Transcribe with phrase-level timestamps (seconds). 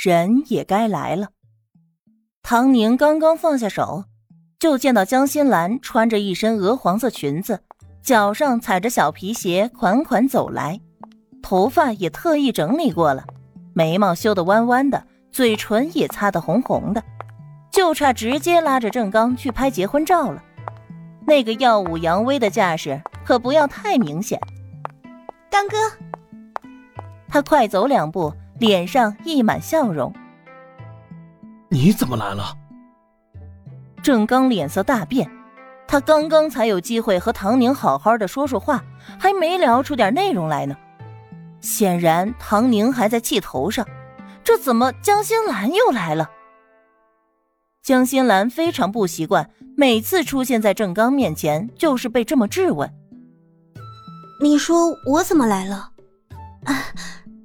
[0.00, 1.30] 人也该来了。
[2.40, 4.04] 唐宁刚刚放下手，
[4.60, 7.64] 就见到江心兰穿着一身鹅黄色裙子，
[8.00, 10.80] 脚上踩着小皮鞋，款款走来，
[11.42, 13.24] 头发也特意整理过了，
[13.74, 17.02] 眉毛修得弯弯的，嘴唇也擦得红红的，
[17.72, 20.40] 就差直接拉着郑刚去拍结婚照了。
[21.26, 24.38] 那个耀武扬威的架势可不要太明显。
[25.50, 25.76] 刚哥，
[27.28, 30.12] 他快走两步，脸上溢满笑容。
[31.68, 32.56] 你怎么来了？
[34.02, 35.30] 郑刚脸色大变，
[35.86, 38.82] 他刚刚才有机会和唐宁好好的说说话，
[39.18, 40.76] 还没聊出点内容来呢。
[41.60, 43.86] 显然唐宁还在气头上，
[44.44, 46.30] 这怎么江心兰又来了？
[47.82, 52.90] 江心兰非常不习惯，每次出现在郑刚面前就是被这么质问。
[54.40, 55.90] 你说我怎么来了？
[56.64, 56.74] 啊，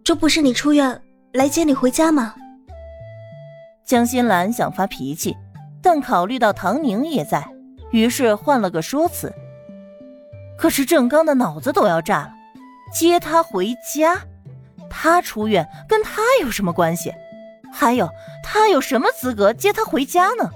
[0.03, 2.35] 这不是你出院来接你回家吗？
[3.85, 5.35] 江心兰想发脾气，
[5.81, 7.47] 但考虑到唐宁也在，
[7.91, 9.33] 于是换了个说辞。
[10.57, 12.33] 可是郑刚的脑子都要炸了，
[12.93, 14.19] 接他回家？
[14.89, 17.13] 他出院跟他有什么关系？
[17.71, 18.09] 还有，
[18.43, 20.49] 他有什么资格接他回家呢？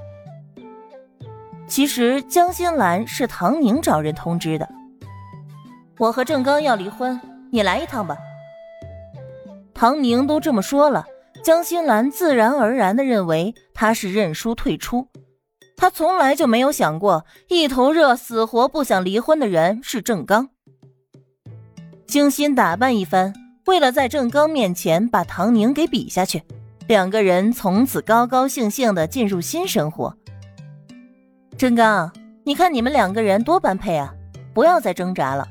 [1.68, 4.68] 其实江心兰是唐宁找人通知的。
[5.98, 7.20] 我和郑刚要离婚，
[7.50, 8.18] 你来一趟吧。
[9.78, 11.06] 唐宁都这么说了。
[11.44, 15.08] 江心兰自然而然的认为他是认输退出，
[15.78, 20.50] 他从来就没有想过一头热、死活不想离婚的人是郑刚。
[22.08, 23.32] 精心打扮一番，
[23.68, 26.42] 为了在郑刚面前把唐宁给比下去，
[26.88, 30.18] 两个人从此高高兴兴的进入新生活。
[31.56, 32.12] 郑刚，
[32.44, 34.12] 你看你们两个人多般配啊！
[34.56, 35.48] 不要再挣扎了，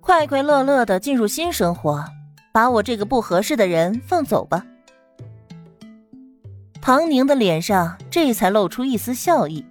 [0.00, 2.04] 快快乐乐的进入新生活，
[2.52, 4.64] 把我这个不合适的人放走吧。
[6.80, 9.64] 唐宁的脸上这才露出一丝笑意，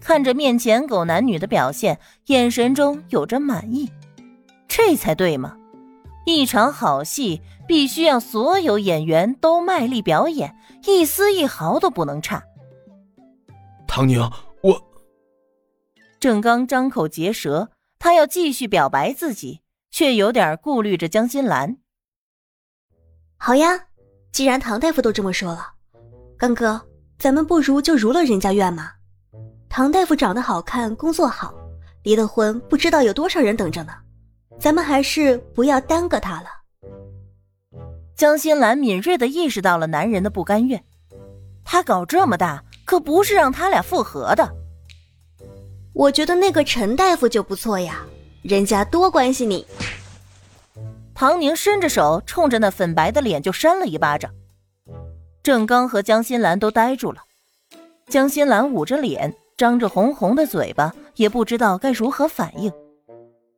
[0.00, 3.90] 看着面前狗男女的表现，眼神中有着满意。
[4.68, 5.56] 这才对嘛！
[6.24, 12.42] 一场好戏必须要所有演员都卖力表演，一丝一毫都不能差。
[13.86, 14.20] 唐宁，
[14.62, 14.80] 我……
[16.20, 19.60] 正刚张口结舌，他要继续表白自己，
[19.90, 21.78] 却有点顾虑着江心兰。
[23.38, 23.80] 好呀，
[24.32, 25.68] 既然唐大夫都这么说了。
[26.36, 26.80] 刚哥，
[27.18, 28.90] 咱们不如就如了人家愿嘛。
[29.68, 31.54] 唐大夫长得好看，工作好，
[32.02, 33.92] 离了婚不知道有多少人等着呢。
[34.58, 36.46] 咱们还是不要耽搁他了。
[38.16, 40.82] 江心兰敏锐的意识到了男人的不甘愿，
[41.64, 44.50] 他搞这么大可不是让他俩复合的。
[45.92, 48.00] 我觉得那个陈大夫就不错呀，
[48.42, 49.66] 人家多关心你。
[51.18, 54.30] 唐宁伸着手冲着那粉白的脸就扇了一巴掌。
[55.42, 57.22] 郑刚和江心兰都呆住了，
[58.06, 62.70] 江心兰捂着脸，张着红红的嘴巴，也不知道该如何反应。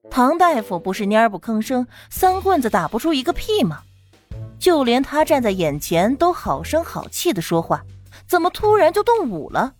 [0.08, 3.80] 唐大夫不是蔫不吭声，三棍子打不出一个屁吗？
[4.60, 7.82] 就连他站在眼前都好声好气的说话，
[8.28, 9.74] 怎么突然就动武了？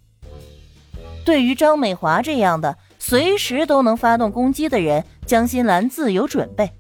[1.25, 6.73] 对于张美华这样的随时都能发动攻击的人，江心兰自有准备。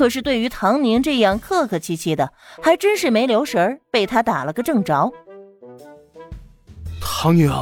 [0.00, 5.12] 可是对于唐宁这样客客气气的，还真是没留神儿，被他打了个正着。
[7.02, 7.52] 唐宁，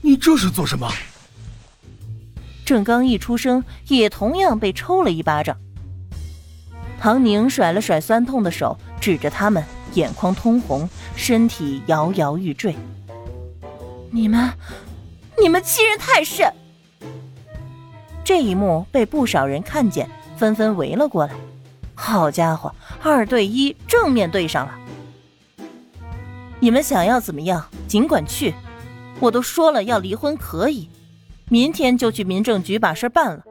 [0.00, 0.90] 你这是做什么？
[2.64, 5.56] 郑刚一出声，也同样被抽了一巴掌。
[6.98, 9.62] 唐宁甩了甩酸痛的手，指着他们，
[9.92, 12.74] 眼眶通红，身体摇摇欲坠。
[14.10, 14.52] 你们，
[15.40, 16.52] 你们欺人太甚！
[18.24, 21.32] 这一幕被不少人看见，纷纷围了过来。
[21.94, 24.74] 好家伙，二对一正面对上了。
[26.60, 28.54] 你们想要怎么样，尽管去。
[29.20, 30.88] 我都说了要离婚可以，
[31.48, 33.42] 明天就去民政局把事办了。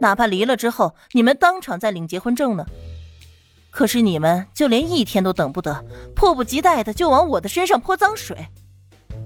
[0.00, 2.64] 哪怕离了之后，你们当场再领结婚证呢。
[3.70, 5.84] 可是你们就连一天都等不得，
[6.16, 8.48] 迫不及待的就往我的身上泼脏水。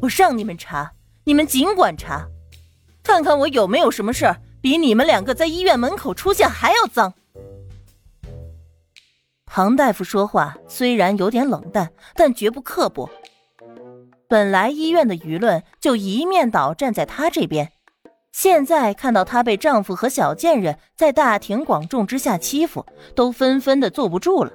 [0.00, 0.92] 我让你们查，
[1.24, 2.26] 你们尽管查，
[3.02, 7.14] 看看我有没有什么事儿比你们两个在医院门口出现还要脏。
[9.54, 13.10] 唐大夫说话虽然有点冷淡，但绝不刻薄。
[14.26, 17.70] 本来医院的舆论就一面倒站在他这边，
[18.32, 24.54] 现在看到她被丈夫和小贱人在大庭广众之下欺负，都纷纷的坐不住了。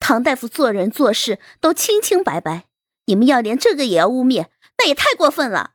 [0.00, 2.64] 唐大夫做人做事都清清白白，
[3.04, 4.46] 你们要连这个也要污蔑，
[4.78, 5.74] 那也太过分了。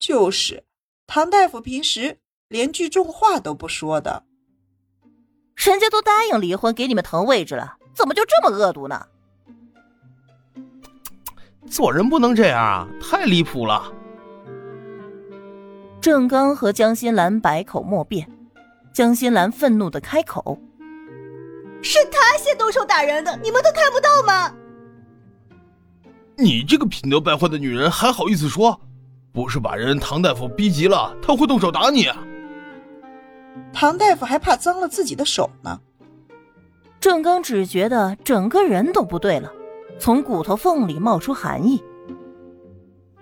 [0.00, 0.64] 就是，
[1.06, 2.18] 唐大夫平时
[2.48, 4.24] 连句重话都不说的。
[5.68, 9.06] 人家都答应离婚，给你们腾位置了，怎么就这么恶毒呢？
[11.68, 13.92] 做人不能这样啊，太离谱了。
[16.00, 18.26] 郑刚和江心兰百口莫辩，
[18.94, 20.58] 江心兰愤怒的开口
[21.82, 24.50] ：“是他先动手打人的，你们都看不到吗？”
[26.38, 28.80] 你这个品德败坏的女人，还好意思说？
[29.30, 32.16] 不是把人唐大夫逼急了，他会动手打你啊？
[33.72, 35.80] 唐大夫还怕脏了自己的手呢。
[37.00, 39.50] 郑刚只觉得整个人都不对了，
[39.98, 41.82] 从骨头缝里冒出寒意。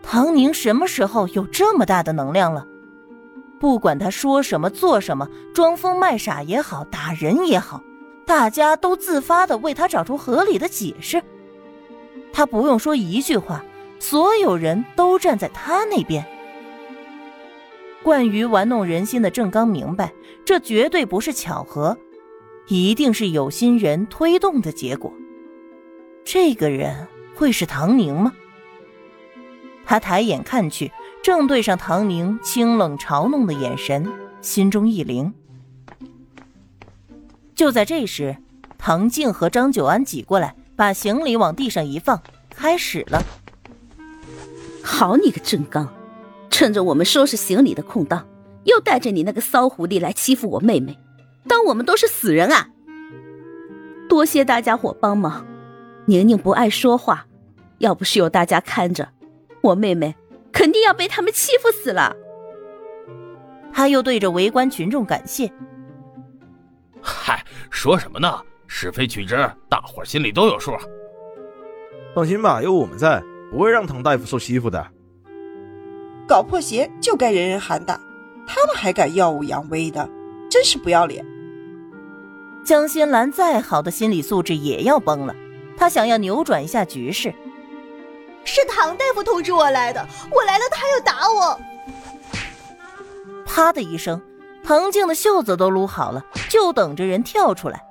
[0.02, 2.66] 唐宁什么时候有这么大的能量了？
[3.60, 7.82] 不管他说什么做什么，装疯卖傻也好，打人也好，
[8.25, 11.22] 大家都自发的为他找出合理的解释。
[12.32, 13.64] 他不用说一句话，
[13.98, 16.25] 所有人都站在他那边。
[18.03, 20.12] 惯于玩弄人心的郑刚明白，
[20.45, 21.99] 这绝对不是巧合，
[22.67, 25.12] 一定是有心人推动的结果。
[26.25, 28.33] 这个人会是唐宁吗？
[29.85, 30.93] 他抬眼看去，
[31.23, 34.06] 正对上唐宁清冷嘲弄的眼神，
[34.41, 35.33] 心中一凌。
[37.55, 38.37] 就在这时，
[38.77, 40.55] 唐静和张九安挤过来。
[40.79, 43.21] 把行李往地上一放，开始了。
[44.81, 45.93] 好你个郑刚，
[46.50, 48.27] 趁着我们收拾行李的空档，
[48.65, 50.99] 又带着你那个骚狐狸来欺负我妹妹，
[51.47, 52.69] 当我们都是死人啊！
[54.09, 55.47] 多谢大家伙帮忙，
[56.06, 57.27] 宁宁不爱说话，
[57.79, 59.09] 要不是有大家看着，
[59.61, 60.15] 我妹妹
[60.50, 62.17] 肯定要被他们欺负死了。
[63.73, 65.53] 他又对着围观群众感谢。
[67.00, 68.41] 嗨，说什么呢？
[68.67, 69.37] 是非曲直，
[69.69, 70.73] 大伙心里都有数。
[72.15, 74.85] 放心吧，有我们在，不会让唐大夫受欺负的。
[76.28, 77.98] 搞破鞋就该人人喊打，
[78.46, 80.06] 他们还敢耀武扬威的，
[80.50, 81.25] 真是不要脸。
[82.66, 85.34] 江心兰再好的心理素质也要崩了，
[85.75, 87.34] 她想要扭转一下局势。
[88.44, 91.58] 是唐大夫通知我来的，我来了他要打我。
[93.46, 94.20] 啪的一声，
[94.62, 97.82] 唐静的袖子都撸好了，就等着人跳出来。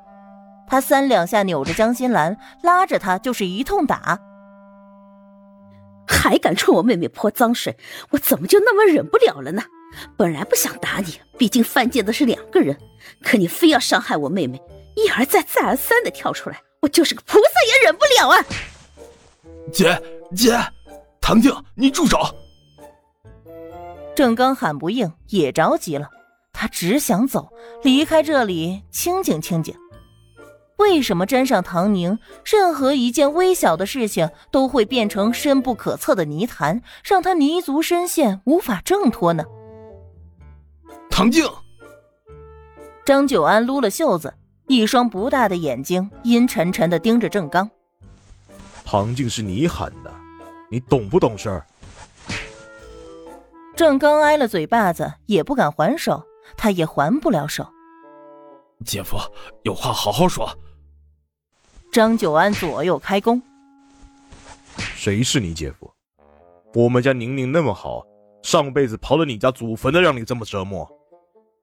[0.67, 4.19] 他三两下扭着江心兰，拉着她就是一通打。
[6.07, 7.77] 还敢冲我妹妹泼脏水，
[8.11, 9.63] 我怎么就那么忍不了了呢？
[10.15, 12.77] 本来不想打你，毕竟犯贱的是两个人，
[13.23, 14.61] 可你非要伤害我妹妹，
[14.95, 18.45] 一而再再而三的跳出来，我就是个菩萨也忍不了啊！
[19.71, 20.01] 姐
[20.35, 20.57] 姐，
[21.19, 22.19] 唐静，你住手！
[24.15, 26.09] 郑刚喊不应，也着急了，
[26.53, 27.49] 他只想走，
[27.83, 29.75] 离开这里，清静清静。
[30.77, 39.43] 为什么沾上唐宁，任何一件微小的事情都会变成深不可测的泥潭，让他泥足深陷，无法挣脱呢？
[41.09, 41.49] 唐静，
[43.03, 44.33] 张九安撸了袖子，
[44.67, 47.69] 一双不大的眼睛阴沉沉的盯着郑刚。
[48.85, 50.13] 唐静是你喊的，
[50.69, 51.65] 你懂不懂事儿？
[53.75, 56.23] 郑刚挨了嘴巴子，也不敢还手，
[56.55, 57.67] 他也还不了手。
[58.85, 59.17] 姐夫，
[59.63, 60.47] 有话好好说。
[61.97, 63.41] 张九安左右开弓。
[64.77, 65.91] 谁是你姐夫？
[66.75, 68.05] 我们家宁宁那么好，
[68.43, 70.87] 上辈子刨了你家祖坟的，让你这么折磨。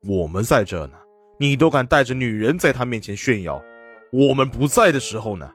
[0.03, 0.95] 我们在这呢，
[1.39, 3.63] 你都敢带着女人在他面前炫耀。
[4.11, 5.49] 我们不在的时候呢，